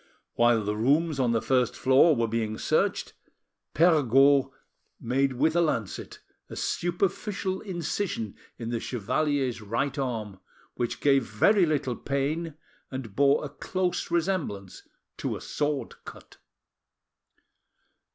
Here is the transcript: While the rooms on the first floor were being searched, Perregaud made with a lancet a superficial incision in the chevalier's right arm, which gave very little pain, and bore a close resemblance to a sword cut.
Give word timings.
While 0.33 0.63
the 0.63 0.75
rooms 0.75 1.19
on 1.19 1.31
the 1.31 1.43
first 1.43 1.75
floor 1.75 2.15
were 2.15 2.27
being 2.27 2.57
searched, 2.57 3.13
Perregaud 3.75 4.49
made 4.99 5.33
with 5.33 5.55
a 5.55 5.61
lancet 5.61 6.17
a 6.49 6.55
superficial 6.55 7.61
incision 7.61 8.35
in 8.57 8.69
the 8.71 8.79
chevalier's 8.79 9.61
right 9.61 9.95
arm, 9.99 10.39
which 10.73 11.01
gave 11.01 11.23
very 11.29 11.67
little 11.67 11.95
pain, 11.95 12.55
and 12.89 13.15
bore 13.15 13.45
a 13.45 13.49
close 13.49 14.09
resemblance 14.09 14.81
to 15.17 15.35
a 15.35 15.39
sword 15.41 15.93
cut. 16.03 16.37